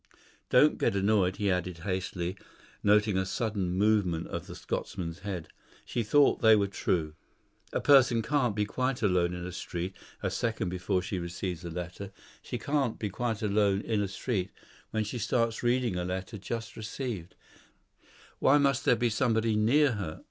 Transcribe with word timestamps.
Don't 0.49 0.79
get 0.79 0.95
annoyed," 0.95 1.35
he 1.35 1.51
added 1.51 1.77
hastily, 1.85 2.35
noting 2.81 3.19
a 3.19 3.23
sudden 3.23 3.69
movement 3.69 4.25
of 4.29 4.47
the 4.47 4.55
Scotchman's 4.55 5.19
head; 5.19 5.49
"she 5.85 6.01
thought 6.01 6.41
they 6.41 6.55
were 6.55 6.65
true. 6.65 7.13
A 7.71 7.79
person 7.81 8.23
can't 8.23 8.55
be 8.55 8.65
quite 8.65 9.03
alone 9.03 9.35
in 9.35 9.45
a 9.45 9.51
street 9.51 9.95
a 10.23 10.31
second 10.31 10.69
before 10.69 11.03
she 11.03 11.19
receives 11.19 11.63
a 11.63 11.69
letter. 11.69 12.11
She 12.41 12.57
can't 12.57 12.97
be 12.97 13.11
quite 13.11 13.43
alone 13.43 13.81
in 13.81 14.01
a 14.01 14.07
street 14.07 14.49
when 14.89 15.03
she 15.03 15.19
starts 15.19 15.61
reading 15.61 15.95
a 15.95 16.03
letter 16.03 16.39
just 16.39 16.75
received. 16.75 17.35
There 18.41 18.57
must 18.57 18.85
be 18.97 19.11
somebody 19.11 19.49
pretty 19.49 19.53
near 19.55 19.55
her; 19.55 19.55
he 19.55 19.55
must 19.55 19.55
be 19.55 19.55
mentally 19.55 19.55
invisible." 19.55 19.55
"Why 19.55 19.55
must 19.55 19.55
there 19.55 19.55
be 19.55 19.55
somebody 19.55 19.55
near 19.55 19.91
her?" 19.91 20.19